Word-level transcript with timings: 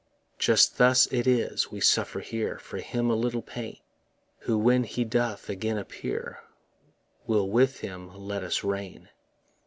Just 0.39 0.79
thus 0.79 1.05
it 1.13 1.27
is: 1.27 1.69
we 1.71 1.79
suffer 1.79 2.21
here 2.21 2.57
For 2.57 2.77
Him 2.79 3.11
a 3.11 3.15
little 3.15 3.43
pain, 3.43 3.77
Who 4.39 4.57
when 4.57 4.83
he 4.83 5.03
doth 5.05 5.47
again 5.47 5.77
appear 5.77 6.39
Will 7.27 7.47
with 7.47 7.81
him 7.81 8.09
let 8.15 8.43
us 8.43 8.63
reign. 8.63 9.09